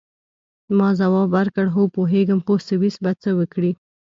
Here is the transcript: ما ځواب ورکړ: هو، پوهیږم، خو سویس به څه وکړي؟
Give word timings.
ما 0.77 0.89
ځواب 0.99 1.27
ورکړ: 1.37 1.65
هو، 1.75 1.81
پوهیږم، 1.95 2.39
خو 2.45 2.53
سویس 2.67 2.95
به 3.03 3.11
څه 3.21 3.29
وکړي؟ 3.39 3.71